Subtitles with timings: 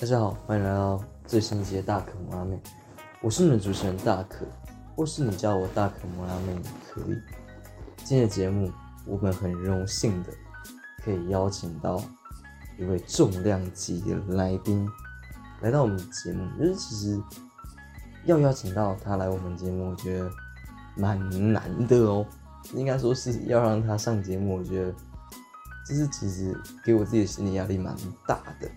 [0.00, 2.58] 大家好，欢迎来到最新一期的大可摩拉妹，
[3.20, 4.46] 我是你们主持人大可，
[4.96, 7.18] 或是你叫我大可摩拉妹也可以。
[7.98, 8.72] 今天的节目，
[9.04, 10.32] 我们很荣幸的
[11.04, 12.02] 可以邀请到
[12.78, 14.88] 一位重量级的来宾
[15.60, 17.22] 来到我们的节目，就是其实
[18.24, 20.30] 要邀请到他来我们节目，我觉得
[20.96, 22.24] 蛮难的哦。
[22.72, 24.94] 应该说是要让他上节目，我觉得
[25.84, 27.94] 这是其实给我自己的心理压力蛮
[28.26, 28.70] 大的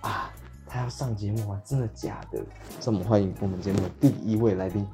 [0.00, 0.32] 啊。
[0.72, 2.38] 他要上节目啊，真的假的？
[2.80, 4.88] 让我们欢迎我们节目的第一位来宾，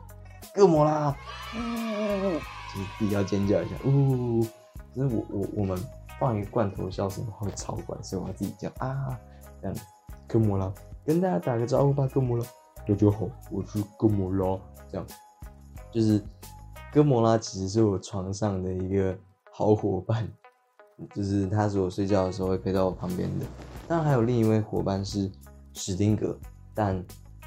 [0.56, 1.16] 恶魔啦！
[1.54, 4.44] 嗯，就是自己要尖叫一下，呜！
[4.92, 5.78] 就是我我我们
[6.18, 9.16] 放一个罐头笑声会超管，所以我要自己叫啊，
[9.62, 9.76] 这样。
[10.34, 10.72] 恶魔啦，
[11.04, 12.44] 跟大家打个招呼吧，恶魔啦！
[12.84, 15.06] 大家好，我是恶魔啦，这样。
[15.92, 16.20] 就是
[16.92, 19.16] 哥摩拉其实是我床上的一个
[19.52, 20.28] 好伙伴，
[21.14, 23.46] 就是他是我睡觉的时候会陪在我旁边的。
[23.86, 25.30] 当然还有另一位伙伴是
[25.78, 26.36] 史丁格，
[26.74, 27.02] 但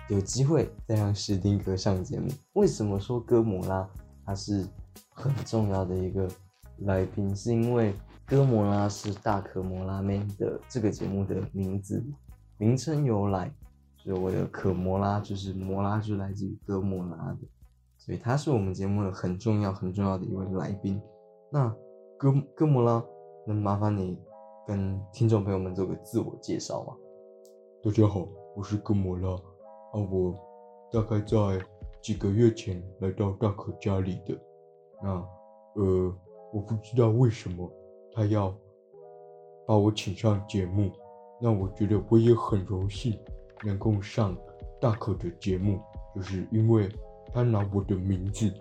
[0.07, 2.29] 有机会再让史丁格上节目。
[2.53, 3.87] 为什么说哥摩拉
[4.25, 4.65] 他是
[5.09, 6.25] 很重要的一个
[6.79, 7.35] 来宾？
[7.35, 7.93] 是因为
[8.25, 12.01] 哥摩拉是大可摩拉妹的这个节目的名字
[12.57, 13.53] 名称由来，
[13.97, 17.39] 所以我的可摩拉就是摩拉就来自于哥摩拉的，
[17.97, 21.01] 所以他是我们节目的很重要很重要的一位来宾。
[21.51, 21.67] 那
[22.17, 23.03] 哥哥摩拉，
[23.45, 24.17] 能麻烦你？
[24.67, 26.93] 跟听众朋友们做个自我介绍吗。
[27.83, 30.37] 大家好，我是哥莫拉啊，我
[30.91, 31.37] 大概在
[31.99, 34.39] 几个月前来到大可家里的。
[35.01, 35.09] 那
[35.81, 36.15] 呃，
[36.53, 37.67] 我不知道为什么
[38.13, 38.55] 他要
[39.65, 40.91] 把我请上节目。
[41.41, 43.19] 那我觉得我也很荣幸
[43.63, 44.37] 能够上
[44.79, 45.79] 大可的节目，
[46.13, 46.87] 就是因为
[47.33, 48.53] 他拿我的名字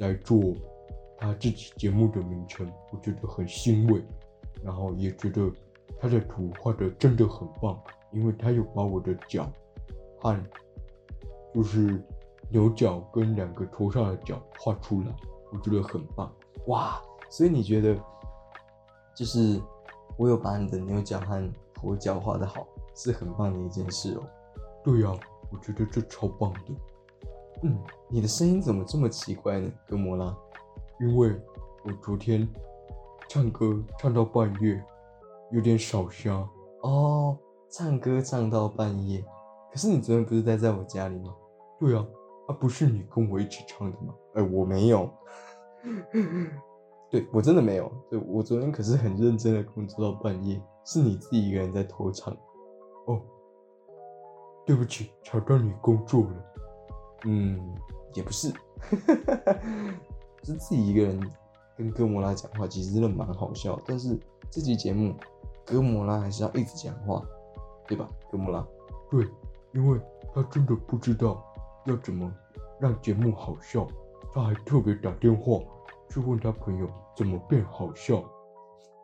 [0.00, 0.38] 来做
[1.16, 4.04] 他自己节目的名称，我觉得很欣慰。
[4.62, 5.50] 然后也觉得
[5.98, 7.82] 他的图画的真的很棒，
[8.12, 9.50] 因为他有把我的脚
[10.20, 10.36] 和
[11.54, 12.02] 就是
[12.50, 15.14] 牛角跟两个头上的角画出来，
[15.52, 16.32] 我觉得很棒
[16.66, 17.00] 哇！
[17.28, 17.98] 所以你觉得
[19.14, 19.60] 就是
[20.16, 24.22] 我有把你的牛角和头角画的好，是很棒的一件事哦。
[24.84, 25.12] 对呀，
[25.50, 26.74] 我觉得这超棒的。
[27.62, 27.78] 嗯，
[28.08, 30.36] 你的声音怎么这么奇怪呢，哥莫拉？
[31.00, 31.40] 因为
[31.84, 32.48] 我昨天。
[33.28, 34.80] 唱歌唱到半夜，
[35.50, 36.48] 有点少香
[36.82, 37.36] 哦。
[37.70, 39.24] 唱歌唱到半夜，
[39.70, 41.34] 可是你昨天不是待在我家里吗？
[41.78, 42.06] 对啊，
[42.48, 44.14] 啊不是你跟我一起唱的吗？
[44.34, 45.10] 哎，我没有，
[47.10, 47.90] 对我真的没有。
[48.10, 52.32] 对我昨天可是很认真的工作到半夜，是你自己一个人在偷唱。
[53.06, 53.20] 哦，
[54.64, 56.44] 对不起，吵到你工作了。
[57.24, 57.60] 嗯，
[58.14, 58.52] 也不是，
[60.42, 61.20] 是自己一个人。
[61.76, 64.18] 跟哥莫拉讲话其实真的蛮好笑，但是
[64.50, 65.14] 这期节目
[65.62, 67.22] 哥莫拉还是要一直讲话，
[67.86, 68.08] 对吧？
[68.30, 68.66] 怎么了，
[69.10, 69.26] 对，
[69.72, 70.00] 因为
[70.34, 71.44] 他真的不知道
[71.86, 72.32] 要怎么
[72.80, 73.86] 让节目好笑，
[74.32, 75.60] 他还特别打电话
[76.08, 78.22] 去问他朋友怎么变好笑。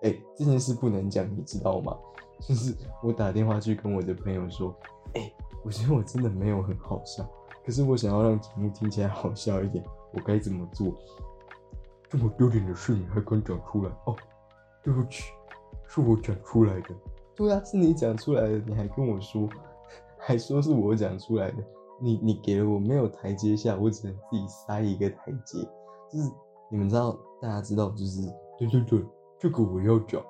[0.02, 1.96] 哎，这件事不能讲，你知道吗？
[2.40, 4.74] 就是我打电话去跟我的朋友说，
[5.14, 5.32] 哎，
[5.64, 7.24] 我觉得我真的没有很好笑，
[7.64, 10.92] 可是我想要让节目听起来好笑一点，我该怎么做？
[12.08, 13.90] 这么丢脸的事你还敢讲出来？
[14.06, 14.16] 哦，
[14.82, 15.32] 对不起，
[15.86, 16.88] 是我讲出来的。
[17.34, 19.48] 对啊，是你讲出来的，你还跟我说，
[20.18, 21.56] 还说是我讲出来的。
[22.00, 25.58] 你你给了我没有台阶下，我只能自己塞一个台阶。
[26.10, 26.30] 就是
[26.70, 28.22] 你们知道，大家知道，就是
[28.58, 29.04] 对对对，
[29.38, 30.22] 这个我要讲，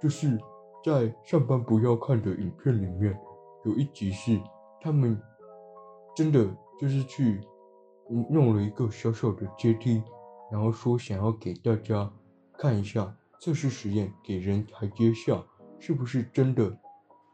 [0.00, 0.38] 就是
[0.84, 3.18] 在上班不要看的影片里面，
[3.64, 4.38] 有一集是
[4.80, 5.18] 他们
[6.14, 6.46] 真的
[6.78, 7.40] 就是去
[8.28, 10.02] 弄了一个小小的阶梯。
[10.52, 12.08] 然后说想要给大家
[12.52, 15.42] 看一下测试实验，给人台阶下
[15.78, 16.76] 是不是真的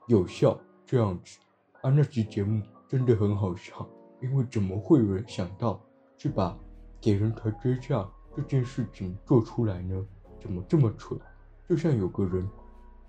[0.08, 0.58] 有效？
[0.86, 1.38] 这样子
[1.82, 3.88] 啊，那期节目真的很好笑，
[4.20, 5.80] 因为怎么会有人想到
[6.16, 6.58] 去把
[7.00, 10.06] 给人台阶下这件事情做出来呢？
[10.40, 11.18] 怎么这么蠢？
[11.68, 12.48] 就像有个人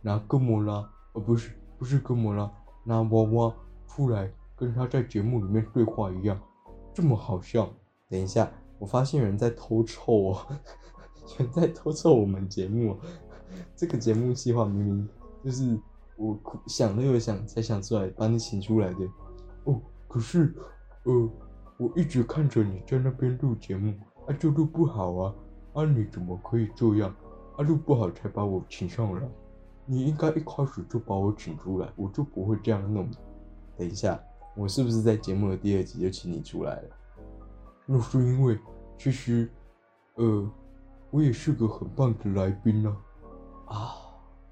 [0.01, 2.51] 拿哥莫拉，而不是不是哥莫拉，
[2.83, 3.55] 拿娃娃
[3.87, 6.39] 出来跟他在节目里面对话一样，
[6.93, 7.69] 这么好笑。
[8.09, 8.51] 等一下。
[8.79, 10.47] 我发现有人在偷臭哦，
[11.37, 12.97] 有人在偷臭我们节目。
[13.77, 15.07] 这个节目计划明明
[15.43, 15.79] 就是
[16.17, 19.07] 我想了又想才想出来把你请出来的。
[19.63, 20.53] 哦，可是，
[21.03, 21.29] 呃，
[21.77, 23.93] 我一直看着你在那边录节目，
[24.27, 25.35] 啊，就录不好啊，
[25.73, 27.13] 啊，你怎么可以这样？
[27.57, 29.29] 啊，录不好才把我请上来，
[29.85, 33.09] 你应该一开始就把我请出来，我就不会这样弄。
[33.77, 34.21] 等一下，
[34.55, 36.89] 我是不是在节目的第二集就请你出来了？
[37.85, 38.57] 那是因为，
[38.97, 39.49] 其实，
[40.15, 40.51] 呃，
[41.09, 42.97] 我也是个很棒的来宾呢。
[43.65, 43.95] 啊，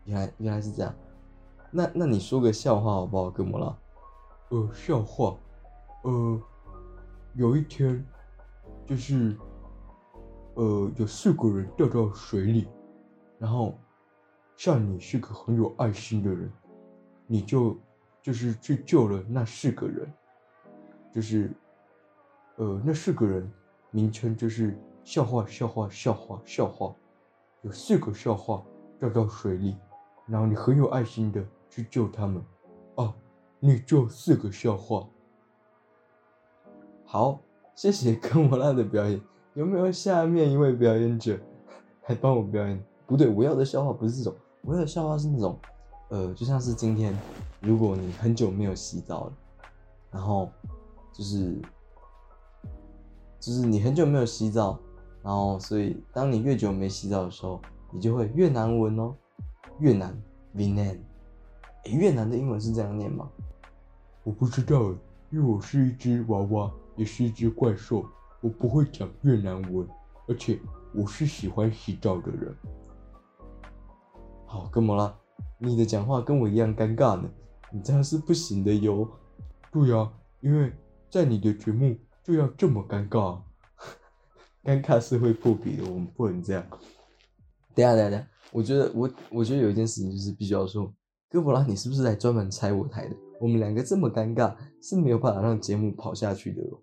[0.06, 0.94] 原来原来是这样。
[1.72, 3.78] 那那你说个笑话好不好，哥莫拉？
[4.50, 5.38] 呃笑话，
[6.04, 6.42] 呃，
[7.36, 8.04] 有一天
[8.86, 9.38] 就是
[10.56, 12.68] 呃有四个人掉到水里，
[13.38, 13.78] 然后
[14.58, 16.52] 像你是个很有爱心的人，
[17.28, 17.78] 你就
[18.24, 20.12] 就是去救了那四个人，
[21.14, 21.52] 就是
[22.56, 23.48] 呃那四个人
[23.92, 26.96] 名称就是笑话笑话笑话笑话，
[27.62, 28.64] 有四个笑话
[29.00, 29.78] 掉到水里，
[30.30, 32.44] 然后你很有爱心的去救他们，
[32.96, 33.14] 啊，
[33.60, 35.08] 你就是个笑话。
[37.04, 37.40] 好，
[37.76, 39.20] 谢谢科摩拉的表演。
[39.56, 41.38] 有没有下面一位表演者
[42.08, 42.82] 来帮我表演？
[43.08, 45.60] 不对，我要的笑话不是这种，我要的笑话是那种，
[46.10, 47.18] 呃，就像是今天，
[47.60, 49.34] 如果你很久没有洗澡了，
[50.12, 50.52] 然后
[51.12, 51.60] 就是
[53.40, 54.80] 就是你很久没有洗澡，
[55.24, 57.60] 然后所以当你越久没洗澡的时候，
[57.92, 59.16] 你就会越难闻哦。
[59.80, 60.16] 越南
[60.56, 60.98] Vietnam，
[61.86, 63.30] 诶越南的英文是这样念吗？
[64.24, 64.94] 我不知道，
[65.32, 68.06] 因为我是一只娃娃，也是一只怪兽，
[68.42, 69.88] 我不会讲越南文，
[70.28, 70.60] 而且
[70.94, 72.56] 我是喜欢洗澡的人。
[74.46, 75.16] 好，哥莫拉，
[75.58, 77.30] 你的讲话跟我一样尴尬呢，
[77.72, 79.10] 你这样是不行的哟。
[79.72, 80.12] 对呀，
[80.42, 80.74] 因为
[81.10, 83.40] 在你的节目就要这么尴尬，
[84.66, 86.64] 尴尬是会破皮的，我们不能这样。
[87.76, 90.94] 等下，等下，等下，我觉得我我觉得有一件事情就是必须要说，
[91.30, 93.16] 哥布拉，你是不是来专门拆我台的？
[93.40, 96.80] 我们两个这么尴尬是没有办法让节目跑下去的哦。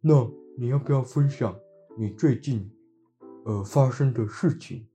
[0.00, 0.26] 那
[0.58, 1.54] 你要不要分享
[1.98, 2.70] 你最近
[3.44, 4.86] 呃发生的事情？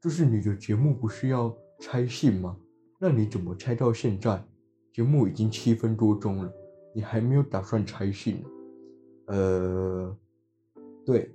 [0.00, 2.56] 就是你的节目不是要拆信吗？
[3.00, 4.42] 那你怎么拆到现在？
[4.92, 6.52] 节目已经七分多钟了，
[6.94, 8.42] 你还没有打算拆信？
[9.26, 10.16] 呃，
[11.04, 11.30] 对，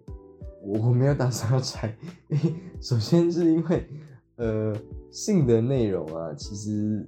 [0.64, 1.96] 我我没有打算要拆。
[2.81, 3.88] 首先是因为
[4.38, 4.76] 呃
[5.12, 7.06] 信的内容啊，其实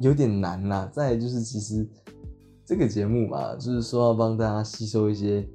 [0.00, 0.88] 有点难啦。
[0.92, 1.86] 再就是其实
[2.64, 5.48] 这个节目嘛，就是说要帮大家吸收一些。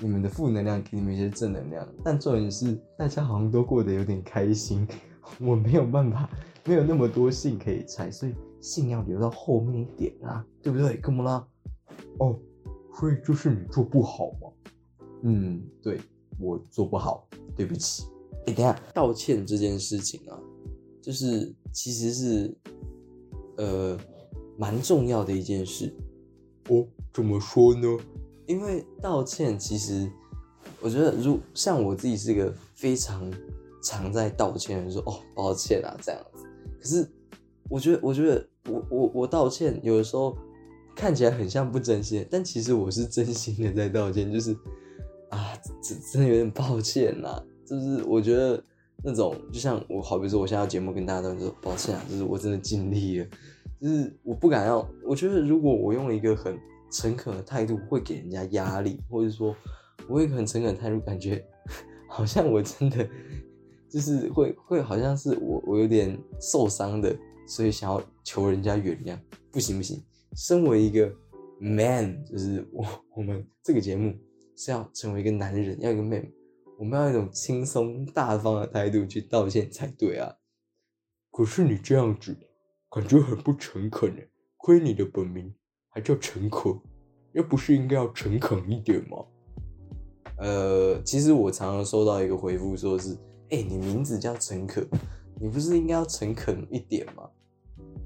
[0.00, 4.86] 你们的负能量给你们一些正能量，但重点是大家好像都过得有点开心，
[5.40, 6.28] 我没有办法，
[6.64, 11.00] 没有那么多信可以拆，所以信要留到后面一点啊，对不对？
[11.00, 11.46] 怎么啦？
[12.18, 12.36] 哦，
[12.98, 14.50] 所以就是你做不好吗？
[15.22, 16.00] 嗯，对
[16.40, 18.04] 我做不好，对不起。
[18.46, 20.38] 哎，等下道歉这件事情啊，
[21.00, 22.54] 就是其实是
[23.56, 23.98] 呃
[24.58, 25.94] 蛮重要的一件事。
[26.68, 27.88] 哦，怎么说呢？
[28.46, 30.10] 因为道歉，其实
[30.80, 33.32] 我觉得，如像我自己是一个非常
[33.82, 36.46] 常在道歉的人，说哦抱歉啊这样子。
[36.78, 37.08] 可是
[37.70, 40.36] 我觉得，我觉得我我我道歉，有的时候
[40.94, 44.52] 看起来很像不真心，但其实我是真心的在道歉，就是
[45.30, 47.42] 啊，真真的有点抱歉呐。
[47.66, 48.62] 就是我觉得
[49.02, 53.26] 那种，就像我好比说，我现在节目跟大家都说抱歉啊，就是我真的尽力了，
[53.80, 54.86] 就是我不敢要。
[55.04, 56.58] 我觉得如果我用一个很
[56.90, 59.54] 诚恳的态度会给人家压力，或者说，
[60.08, 61.44] 我会很诚恳的态度，感觉
[62.08, 63.08] 好像我真的
[63.88, 67.14] 就是会会好像是我我有点受伤的，
[67.46, 69.18] 所以想要求人家原谅，
[69.50, 70.02] 不行不行。
[70.36, 71.12] 身为一个
[71.60, 72.84] man，就是我
[73.16, 74.12] 我们这个节目
[74.56, 76.26] 是要成为一个男人，要一个 man，
[76.78, 80.36] 我们要一种轻松大方的态度去道歉才对啊。
[81.30, 82.36] 可是你这样子
[82.90, 85.54] 感觉很不诚恳诶，亏你的本名。
[85.96, 86.76] 还叫诚恳，
[87.34, 89.24] 又不是应该要诚恳一点吗？
[90.38, 93.16] 呃，其实我常常收到一个回复，说是，
[93.50, 94.84] 哎，你名字叫诚恳，
[95.40, 97.30] 你不是应该要诚恳一点吗？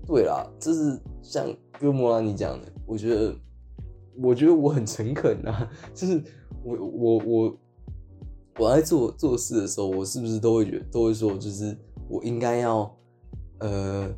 [0.07, 1.47] 对啦，这是像
[1.81, 3.35] 哥莫拉你讲的，我觉得，
[4.23, 6.23] 我觉得我很诚恳啊，就是
[6.63, 7.59] 我我我
[8.59, 11.77] 我在做做事的时候，我是不是都会觉得都会说，就是
[12.09, 12.95] 我应该要，
[13.61, 14.13] 呃。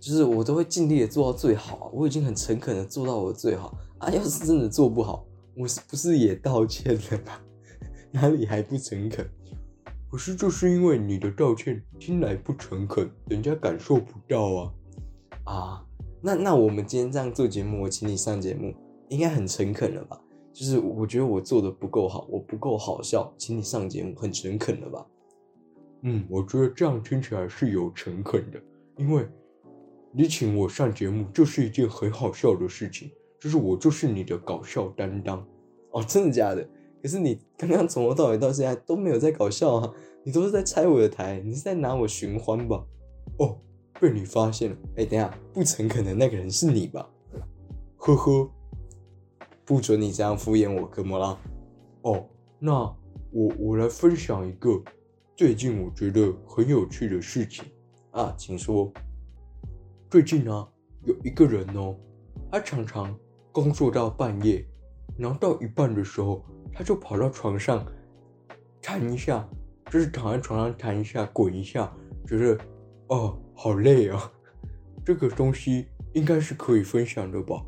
[0.00, 1.88] 就是我都会尽力的做到最好！
[1.94, 4.10] 我已经很诚恳的做到我最好啊！
[4.10, 5.24] 要是真的做不好，
[5.56, 7.40] 我是不是也道歉了吗？
[8.10, 9.24] 哪里还不诚恳？
[10.10, 14.72] 可是就是因为你的道歉听来不诚恳，人家感受不到啊！
[15.44, 15.86] 啊，
[16.20, 18.74] 那那我们今天这样做节目，我请你上节目，
[19.08, 20.20] 应该很诚恳了吧？
[20.52, 25.06] 就是我觉得我做的不够好，我不够好笑，请你上节目，很诚恳了吧？
[26.02, 28.60] 嗯，我觉得这样听起来是有诚恳的，
[28.96, 29.26] 因为。
[30.14, 35.42] 你请我上节目就是一件很好笑的事情，就是我就是你的搞笑担当
[35.90, 36.68] 哦，真的假的？
[37.02, 39.90] 可是你刚刚从头到尾到现在都没有在搞笑啊，
[40.22, 42.84] 你都是在拆我的台，你是在拿我寻欢吧？
[43.38, 43.56] 哦，
[43.98, 44.76] 被你发现了！
[44.98, 47.08] 哎，等下，不诚恳的那个人是你吧？
[47.96, 48.50] 呵呵，
[49.64, 51.38] 不准你这样敷衍我，哥莫拉。
[52.02, 52.26] 哦，
[52.58, 52.72] 那
[53.30, 54.82] 我我来分享一个
[55.36, 57.64] 最近我觉得很有趣的事情
[58.10, 58.92] 啊，请说。
[60.10, 60.68] 最近啊，
[61.04, 61.96] 有一个人哦，
[62.50, 63.16] 他常常
[63.50, 64.66] 工作到半夜，
[65.16, 67.86] 然后到一半的时候，他就跑到床上
[68.82, 69.48] 弹一下，
[69.90, 71.90] 就是躺在床上弹一下、滚一下，
[72.26, 72.58] 觉得
[73.06, 74.30] 哦好累啊。
[75.04, 77.64] 这个东西应该是可以分享的吧？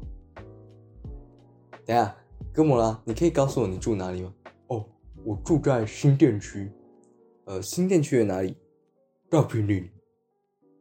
[1.87, 2.17] 等下，
[2.53, 4.33] 哥莫拉，你可以告诉我你住哪里吗？
[4.69, 4.85] 哦，
[5.23, 6.73] 我住在新店区，
[7.45, 8.57] 呃，新店区的哪里？
[9.29, 9.88] 大平岭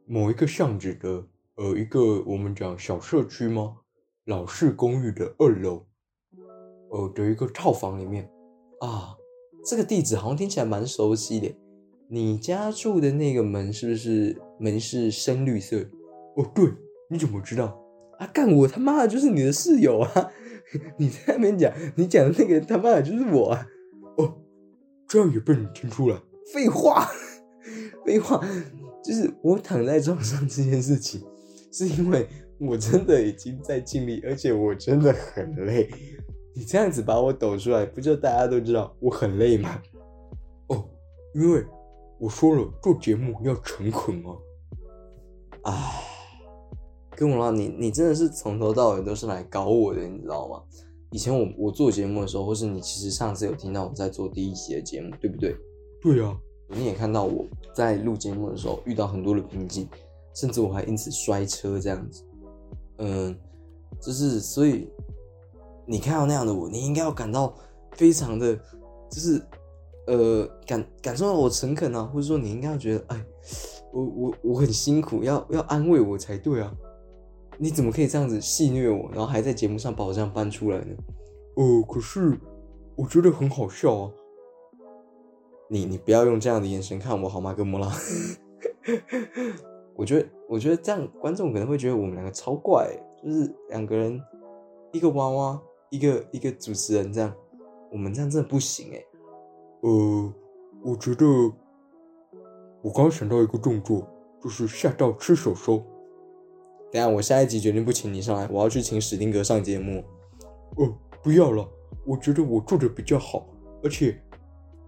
[0.06, 1.22] 某一个巷子的
[1.56, 3.76] 呃一个我们讲小社区吗？
[4.24, 5.84] 老式公寓的二楼，
[6.88, 8.30] 呃的一个套房里面
[8.80, 9.16] 啊。
[9.66, 11.54] 这个地址好像听起来蛮熟悉的。
[12.08, 15.78] 你家住的那个门是不是门是深绿色？
[16.36, 16.70] 哦，对，
[17.10, 17.78] 你怎么知道？
[18.18, 20.30] 啊，干我他妈的就是你的室友啊！
[20.98, 23.56] 你在那边讲，你讲的那个他妈的就是我！
[24.16, 24.36] 哦，
[25.06, 26.20] 这样也被你听出来？
[26.52, 27.08] 废话，
[28.04, 28.40] 废话，
[29.04, 31.22] 就是我躺在床上这件事情，
[31.72, 32.28] 是因为
[32.58, 35.88] 我真的已经在尽力，而且我真的很累。
[36.54, 39.80] 你这样子把我抖出来，不就大家都知道我很累吗？
[40.68, 40.88] 哦，
[41.34, 41.64] 因为
[42.18, 44.36] 我说了，做节目要诚恳啊！
[45.64, 46.03] 唉。
[47.16, 50.60] 跟我说，你你真的是从头到尾都是来搞我的，你知道吗？
[51.10, 55.56] 以前我我做节目的时候，或是你其实上次有听到我在做第一期的节目，对不对？
[56.02, 56.36] 对呀，
[56.68, 59.88] 你也看到我在录节目的时候遇到很多的瓶颈，
[60.34, 62.24] 甚至我还因此摔车这样子。
[62.98, 63.36] 嗯，
[64.00, 64.88] 就是所以
[65.86, 67.54] 你看到那样的我，你应该要感到
[67.92, 68.56] 非常的，
[69.08, 69.40] 就是
[70.08, 73.24] 呃感感受到我诚恳啊，或者说你应该要觉得，哎，
[73.92, 76.74] 我我我很辛苦，要要安慰我才对啊。
[77.58, 80.94] 你怎么可以这样子戏虐我，然后还在节目上把我这样搬出来呢？
[81.56, 82.38] 呃，可是
[82.96, 84.10] 我觉得很好笑啊。
[85.68, 87.90] 你你不要用这样的眼神看我好吗，哥莫拉？
[89.96, 92.90] 我觉得我觉得这样观众可能会觉得我们两个超怪，
[93.22, 94.20] 就是两个人
[94.92, 97.32] 一个娃娃，一个一个主持人这样，
[97.90, 99.04] 我们这样真的不行哎。
[99.82, 100.34] 呃，
[100.82, 101.24] 我觉得
[102.82, 104.06] 我刚想到一个动作，
[104.42, 105.82] 就是吓到吃手手。
[106.94, 109.98] 等下，我下一集决定不请你上来，我要去请史丁格上节目。
[110.76, 111.68] 哦，不要了，
[112.06, 113.48] 我觉得我做的比较好，
[113.82, 114.16] 而且，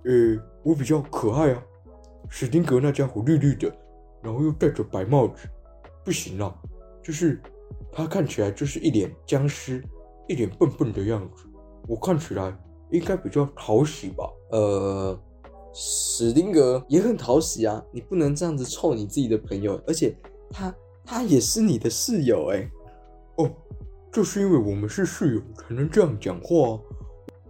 [0.04, 1.60] 呃，我比较可爱啊。
[2.28, 3.68] 史丁格那家伙绿绿的，
[4.22, 5.48] 然后又戴着白帽子，
[6.04, 6.56] 不行了，
[7.02, 7.40] 就是
[7.90, 9.82] 他看起来就是一脸僵尸，
[10.28, 11.44] 一脸笨笨的样子。
[11.88, 12.56] 我看起来
[12.92, 14.30] 应该比较讨喜吧？
[14.52, 15.20] 呃，
[15.74, 20.16] 史丁格也很讨喜啊，你不能这样子臭你自己的朋友，而且
[20.52, 20.72] 他。
[21.06, 22.68] 他也是你的室友哎，
[23.36, 23.50] 哦，
[24.12, 26.80] 就是因为我们是室友才能这样讲话，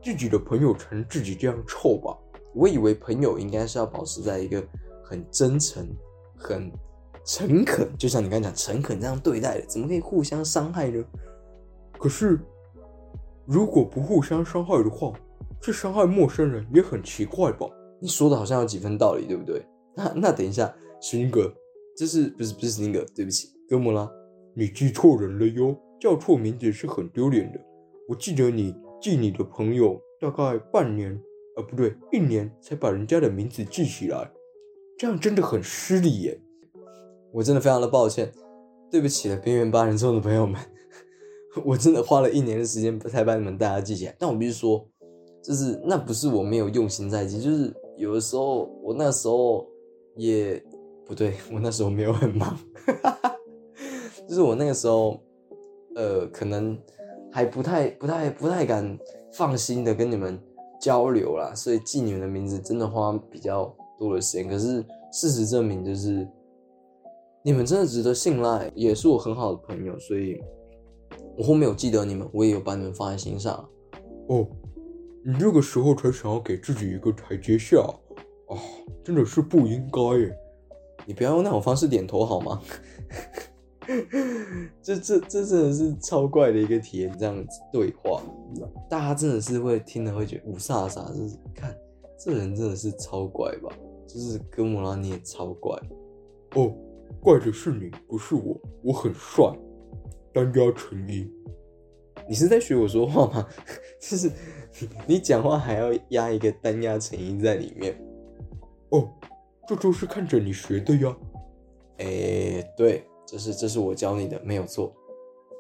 [0.04, 2.16] 自己的朋友才能自己这样臭吧？
[2.54, 4.62] 我以为朋友应该是要保持在一个
[5.02, 5.88] 很真诚、
[6.36, 6.70] 很
[7.24, 11.02] 诚恳，就像你刚讲诚恳这样对待的，怎么可以互相伤害呢？
[11.98, 12.38] 可是
[13.46, 15.12] 如果不互相伤害的话，
[15.60, 17.66] 去伤害陌生人也很奇怪吧？
[18.00, 19.66] 你说的好像有几分道理，对不对？
[19.94, 21.52] 那那等一下，勋哥。
[21.96, 23.06] 这是不是不是那个？
[23.14, 24.06] 对不起，哥莫拉，
[24.54, 25.74] 你记错人了哟！
[25.98, 27.58] 叫错名字是很丢脸的。
[28.06, 31.10] 我记得你记你的朋友大概半年，
[31.56, 34.30] 啊不对，一年才把人家的名字记起来，
[34.98, 36.38] 这样真的很失礼耶！
[37.32, 38.30] 我真的非常的抱歉，
[38.90, 40.60] 对不起了，边缘八人众的朋友们，
[41.64, 44.14] 我真的花了一年的时间才把你们大家记起来。
[44.18, 44.86] 但我必须说，
[45.42, 49.66] 就是那不是我没有用心在记，就是有的时候我那时候
[50.16, 50.62] 也。
[51.06, 52.58] 不对，我那时候没有很忙，
[54.28, 55.20] 就是我那个时候，
[55.94, 56.76] 呃，可能
[57.30, 58.98] 还不太、不太、不太敢
[59.32, 60.36] 放心的跟你们
[60.80, 64.48] 交流啦，所以记你们的名字真的花比较多的时间。
[64.48, 66.26] 可是事实证明，就是
[67.44, 70.42] 你们真的值得信赖，也是我很好的朋友，所以
[71.38, 73.56] 我后面有记得你们，我也有把你们放在心上。
[74.28, 74.44] 哦，
[75.24, 77.78] 你这个时候才想要给自己一个台阶下
[78.48, 78.58] 啊，
[79.04, 80.36] 真的是不应该耶。
[81.06, 82.60] 你不要用那种方式点头好吗？
[84.82, 88.20] 这这这真的是超怪的一个体验，这样子对话，
[88.90, 91.72] 大家真的是会听了会觉得五煞煞，就是看
[92.18, 93.72] 这人真的是超怪吧？
[94.08, 95.80] 就是哥莫拉你也超怪
[96.56, 96.74] 哦，
[97.20, 99.44] 怪的是你，不是我，我很帅，
[100.32, 101.30] 单压成一。
[102.28, 103.46] 你是在学我说话吗？
[104.00, 104.28] 就是
[105.06, 107.96] 你讲话还要压一个单压成音在里面
[108.88, 109.08] 哦。
[109.66, 111.16] 这就是看着你学的呀，
[111.98, 114.94] 哎，对，这是这是我教你的，没有错，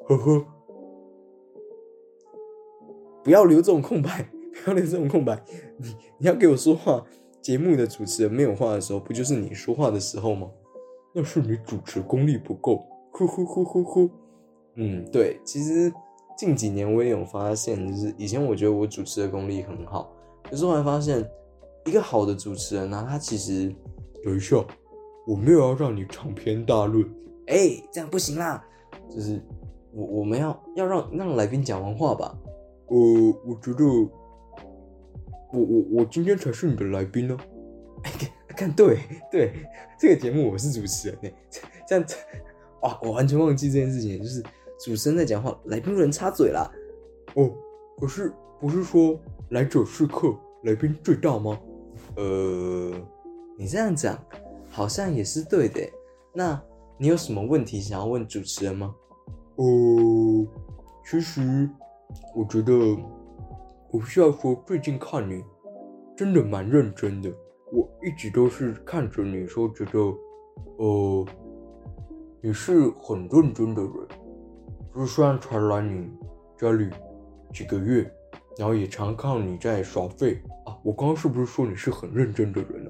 [0.06, 0.44] 呵呵，
[3.24, 5.42] 不要留这种空白， 不要留这种空白，
[5.78, 7.04] 你你要给我说话。
[7.42, 10.50] 节目的主持人没有话的时候，不就是你说话的时候吗？
[11.14, 14.10] 那是你主持功力不够，呼呼呼呼呼。
[14.74, 15.92] 嗯，对，其实
[16.36, 21.24] 近几年我也有发现，就是以前我觉得我主持的功力很好，可是后来发现，
[21.84, 23.72] 一个好的主持人呢、他其实，
[24.26, 24.56] 等一下，
[25.24, 27.08] 我没有要让你长篇大论。
[27.46, 28.60] 哎、这样不行啦，
[29.08, 29.40] 就是
[29.92, 32.36] 我我们要要让让来宾讲完话吧。
[32.88, 32.96] 呃，
[33.46, 33.84] 我觉得，
[35.52, 37.38] 我我我今天才是你的来宾呢、
[38.48, 38.98] 看对
[39.30, 39.52] 对，
[39.96, 41.30] 这个节目我是主持人呢，
[41.86, 42.16] 这样子，
[42.82, 44.42] 哇，我完全忘记这件事情，就是
[44.80, 46.68] 主持人在讲话，来宾不能插嘴啦。
[47.34, 47.48] 哦，
[48.00, 49.16] 可是不是说
[49.50, 51.56] 来者是客，来宾最大吗？
[52.16, 52.92] 呃，
[53.56, 54.18] 你这样讲
[54.70, 55.80] 好像也是对的。
[56.34, 56.60] 那
[56.98, 58.94] 你有什么问题想要问主持人吗？
[59.56, 59.64] 呃，
[61.04, 61.68] 其实
[62.34, 62.72] 我觉得
[63.90, 65.42] 我必须要说，最近看你
[66.16, 67.32] 真的蛮认真的。
[67.72, 69.98] 我一直都是看着你说，觉得
[70.76, 71.26] 呃
[72.42, 73.92] 你是很认真的人。
[74.94, 76.10] 就是虽然才来你
[76.56, 76.88] 家里
[77.52, 78.10] 几个月，
[78.56, 80.78] 然后也常看你在耍废啊。
[80.82, 82.85] 我刚刚是不是说你是很认真的人、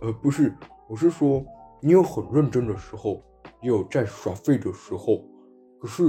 [0.00, 0.54] 呃，不是，
[0.88, 1.44] 我是说
[1.82, 3.22] 你有很认真的时候，
[3.62, 5.24] 也有在耍废的时候。
[5.78, 6.04] 可是，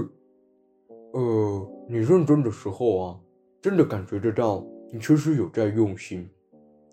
[1.13, 3.19] 呃，你认真的时候啊，
[3.61, 6.29] 真的感觉得到你确实有在用心，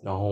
[0.02, 0.28] 然后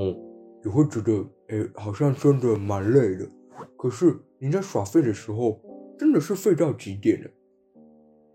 [0.65, 3.31] 也会觉得，哎，好像真的蛮累的。
[3.77, 5.61] 可是你在耍废的时候，
[5.97, 7.31] 真的是废到极点了，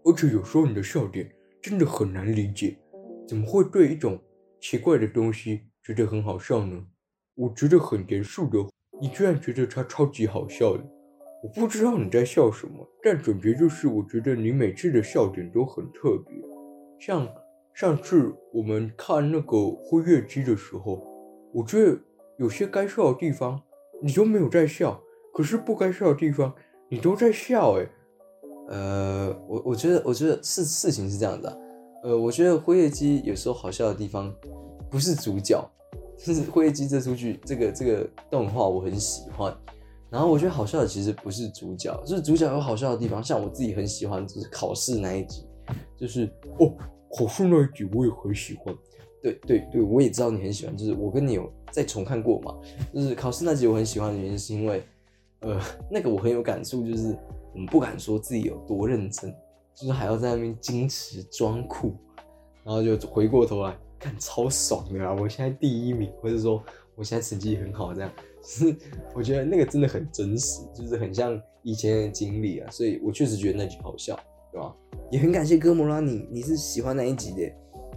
[0.06, 1.30] 而且有时候你的笑点
[1.62, 2.78] 真的很难理解，
[3.28, 4.18] 怎么会对一种
[4.62, 6.86] 奇怪的东西觉得很好笑呢？
[7.42, 8.60] 我觉得很严肃的，
[9.02, 10.84] 你居然觉得他超级好笑的。
[11.42, 16.38] 我不知道你在笑什么，但总结就是，我觉得你每次的笑点都很特别。
[17.00, 17.28] 像
[17.74, 21.04] 上次我们看那个辉月姬的时候，
[21.52, 22.00] 我觉得
[22.38, 23.60] 有些该笑的地方
[24.04, 25.02] 你都没有在笑，
[25.34, 26.54] 可是不该笑的地方
[26.90, 27.90] 你都在笑、欸，
[28.70, 31.60] 呃，我我觉得我觉得事事情是这样的、
[32.04, 34.32] 呃，我觉得《辉月姬》有时候好笑的地方
[34.92, 35.68] 不是主角，
[36.26, 39.56] 就是《辉夜姬》这出剧这个这个动画我很喜欢。
[40.10, 45.46] 然后我觉得好笑的其实不是主角，就是主角有好笑的地方，像我自己很喜欢就是考试那一集，
[45.98, 46.26] 就是
[46.60, 46.74] 哦，
[47.18, 48.76] 考试那一集我也很喜欢。
[49.24, 52.56] 对对对，我也知道你很喜欢，就是我跟你有再重看过嘛，
[52.94, 54.84] 就是考试那集我很喜欢的原因是因为，
[55.42, 57.16] 呃，那个我很有感触，就是
[57.54, 59.34] 我们不敢说自己有多认真，
[59.76, 61.96] 就是还要在那边矜持装酷，
[62.66, 65.14] 然后就回过头来看超爽的啊！
[65.14, 66.62] 我现在第一名，或者说
[66.96, 68.12] 我现在成绩很好，这样，
[68.42, 68.76] 就是
[69.14, 74.20] 我觉得那个真的很真实，就是很像以前的经历啊，所以我确实觉得那集好笑，
[74.52, 74.76] 对吧？
[75.12, 77.54] 也很感谢哥莫拉你，你是喜欢那一集的。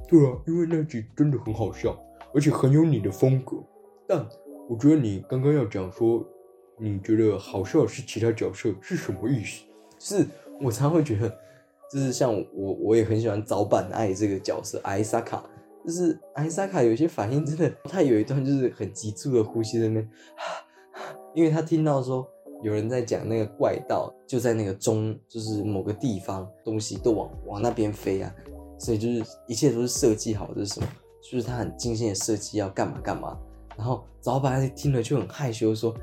[0.06, 1.98] 对啊，因为那集真的很好笑，
[2.34, 3.56] 而且很有你的风格。
[4.06, 4.24] 但
[4.68, 6.22] 我觉得你刚刚要讲说，
[6.78, 9.64] 你觉得好笑是其他角色是什么意思？
[9.98, 10.26] 是
[10.60, 11.28] 我常会觉得，
[11.90, 15.42] 就是像我，我也很喜欢早坂爱这个角色艾萨卡，
[15.84, 20.10] 就是艾萨卡有些反应真的，他有一段就是很急促的呼吸在那边，
[21.34, 22.26] 因为他听到说
[22.62, 28.34] 有人在讲那个怪盗就在那个中，就是某个地方东西都往往那边飞啊，
[28.78, 30.86] 所以就是一切都是设计好的，是什么？
[31.22, 33.38] 就是他很精心的设计要干嘛干嘛，
[33.76, 35.94] 然后早坂爱听了就很害羞说，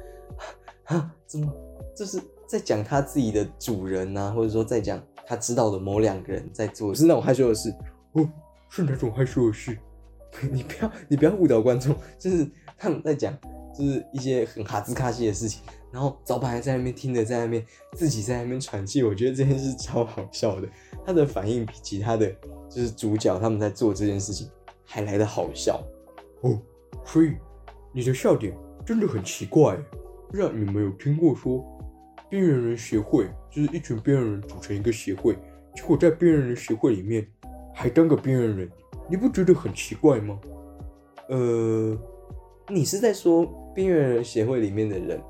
[0.85, 1.51] 啊，怎么
[1.95, 7.73] 就是在讲他自己的主人呐、或者说在讲他知道的某两个人在做，是那种害羞的事。
[8.13, 8.27] 哦，
[8.71, 9.77] 是哪种害羞的事？
[10.49, 13.37] 你不要你不要误导观众，就是他们在讲
[13.77, 17.63] 就是一些很哈兹卡西的事情，然后早坂还在那边听着，在那边
[17.97, 20.69] 自己在那边喘气，我觉得这件事超好笑的。
[21.05, 22.33] 他的反应比其他的
[22.69, 24.49] 就是主角他们在做这件事情
[24.85, 25.83] 还来的好笑。
[26.39, 26.57] 哦，
[27.03, 27.33] 所以
[27.93, 29.75] 你的笑点真的很奇怪
[30.29, 31.61] 不知道你们有听过说，
[32.29, 35.35] 边缘人协会就是一群边缘人组成一个协会，
[35.75, 37.27] 结果在边缘人协会里面
[37.73, 38.69] 还当个边缘人，
[39.09, 40.39] 你不觉得很奇怪吗？
[41.29, 41.97] 呃，
[42.69, 45.21] 你是在说边缘人协会里面的人，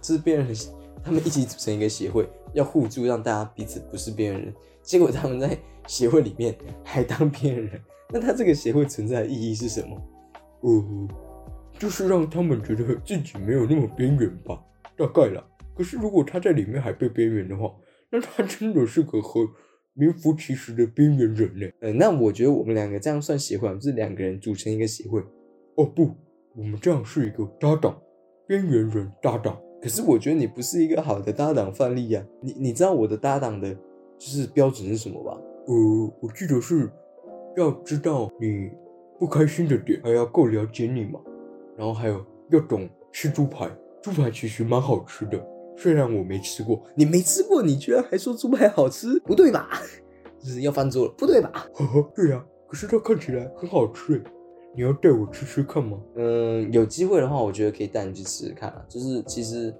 [0.00, 0.56] 就 是边缘人，
[1.02, 4.54] 他们一起组成一个协会，要互助，让大家彼此不是边缘人。
[4.82, 7.80] 结果他们在协会里面还当边缘人，
[8.12, 9.96] 那他这个协会存在的意义是什么？
[10.60, 11.08] 呃，
[11.78, 14.60] 就是让他们觉得自己没有那么边缘吧，
[14.96, 15.44] 大概啦。
[15.76, 17.72] 可是如果他在里面还被边缘的话，
[18.10, 19.46] 那他真的是个很
[19.98, 21.66] 名副其实的边缘人呢。
[21.80, 25.20] 呃，那我觉得我们两个这样算协会，是两个人组成一个协会。
[25.74, 26.14] 哦不，
[26.54, 28.00] 我们这样是一个搭档，
[28.46, 29.60] 边缘人搭档。
[29.82, 33.72] 可是我觉得你不是一个好的搭档范例呀、你你知道我的搭档的
[34.18, 35.38] 就是标准是什么吧？
[35.66, 35.74] 呃，
[36.20, 36.90] 我记得是
[37.56, 38.70] 要知道你
[39.18, 41.20] 不开心的点，还要够了解你嘛。
[41.76, 43.70] 然后还有要懂吃猪排，
[44.02, 45.38] 猪排其实蛮好吃的，
[45.80, 49.80] 虽然我没吃过，你没吃过，你居然还说猪排好吃，不对吧？
[50.42, 51.68] 就是要翻桌了，不对吧？
[51.74, 54.22] 呵呵，对呀、可是它看起来很好吃诶，
[54.74, 55.98] 你要带我吃吃看吗？
[56.16, 58.84] 嗯，有机会的话，我觉得可以带你去吃吃看啊。
[58.88, 59.74] 就是其实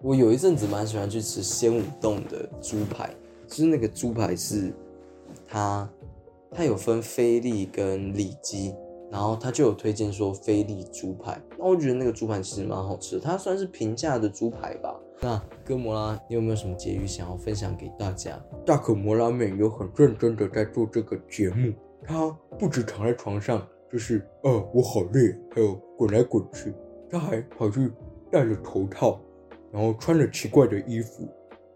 [0.00, 3.14] 我有一阵子蛮喜欢去吃仙武洞的猪排，
[3.46, 4.72] 就是那个猪排是
[5.46, 5.88] 它
[6.50, 8.74] 它有分菲力跟里脊，
[9.14, 14.92] 然后他就有推荐说菲力猪排，那我觉得那个猪排其实蛮好吃，它算是平价的猪排吧。
[15.20, 18.36] 那哥摩拉，你有没有什么结语想要分享给大家？
[18.66, 21.72] 大可摩拉面有很认真的在做这个节目，
[22.04, 26.74] 他不止躺在床上，就是呃我好累，还有滚来滚去，
[27.08, 27.92] 他还跑去
[28.32, 29.20] 戴着头套，
[29.70, 31.28] 然后穿着奇怪的衣服，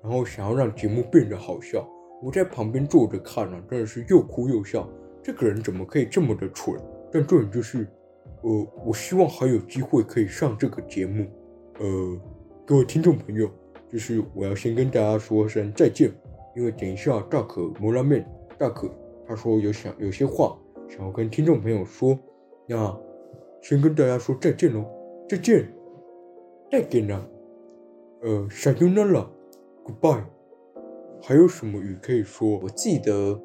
[0.02, 1.88] 然后想要让节目变得好笑。
[2.20, 4.88] 我在旁边坐着看啊，真的是又哭又笑。
[5.22, 6.76] 这个人怎么可以这么的蠢？
[7.12, 7.86] 但重点就是，
[8.42, 11.26] 呃，我希望还有机会可以上这个节目。
[11.78, 12.20] 呃，
[12.66, 13.50] 各位听众朋友，
[13.90, 16.12] 就是我要先跟大家说声再见，
[16.56, 18.26] 因为等一下大可摩拉面
[18.58, 18.90] 大可
[19.26, 22.18] 他说有想有些话想要跟听众朋友说，
[22.66, 22.98] 那
[23.62, 24.84] 先跟大家说再见喽，
[25.28, 25.72] 再见，
[26.70, 27.26] 再见啦，
[28.22, 29.28] 呃，撒由那拉
[29.84, 30.24] ，goodbye。
[31.20, 32.58] 还有什么语可以说？
[32.62, 33.40] 我记得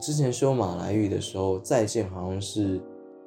[0.00, 2.80] 之前修马来语的时候，再见好像是，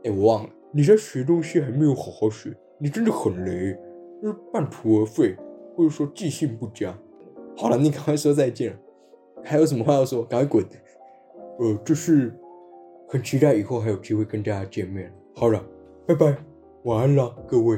[0.04, 0.50] 哎，我忘了。
[0.72, 3.76] 你在学东西还没有好好学，你真的很雷，
[4.22, 5.36] 就是半途而废，
[5.76, 6.96] 或者说记性不佳。
[7.58, 8.80] 好了，你赶快说再见了。
[9.44, 10.24] 还有什么话要说？
[10.24, 10.64] 赶快滚！
[11.60, 12.34] 呃，就是
[13.08, 15.12] 很期待以后还有机会跟大家见面。
[15.36, 15.64] 好了，
[16.06, 16.38] 拜拜，
[16.84, 17.78] 晚安啦，各位。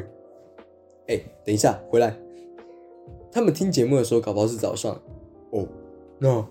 [1.07, 2.15] 哎，等一下，回来。
[3.31, 4.93] 他们听节目的时候，搞不好是早上。
[5.51, 5.67] 哦，
[6.19, 6.45] 那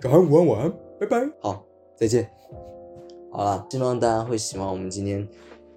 [0.00, 1.30] 早安、午安、晚安，拜拜。
[1.40, 1.64] 好，
[1.96, 2.28] 再见。
[3.30, 5.26] 好啦，希望大家会喜欢我们今天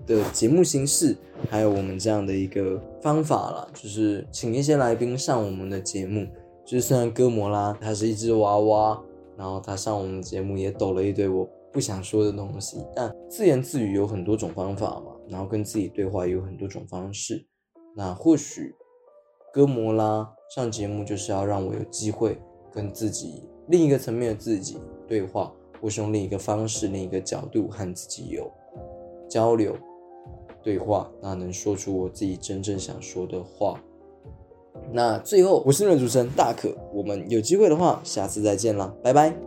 [0.06, 1.18] 的节目形式，
[1.50, 6.28] 还有我们这样的一个方法啦，就是请一些来宾上我们的节目。
[6.66, 9.02] 就是虽然哥摩拉它是一只娃娃，
[9.38, 17.48] 然后他上我们节目也抖了一堆我不想说的东西，但自言自语有很多种方法嘛，然后跟自己对话也有很多种方式。
[17.96, 18.76] 那或许
[19.54, 22.38] 哥摩拉上节目就是要让我有机会
[22.74, 24.78] 跟自己另一个层面的自己
[25.08, 28.52] 对话，或是用另一个方式、另一个角度和自己有
[29.30, 29.76] 交流、
[30.62, 33.80] 对话，那能说出我自己真正想说的话。
[34.92, 39.47] 那最后，我是你们的主持人大可，我们有机会的话，下次再见啦，拜拜。